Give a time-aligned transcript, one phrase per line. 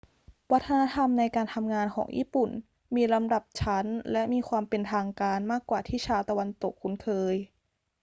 [0.51, 2.49] วัฒนธรรมในการทำงานของญี่ปุ่น
[2.95, 7.35] มีลำดับชั้นและมีความเป็นทางการมากกว่าที่ชาวตะวันตกคุ้นเคย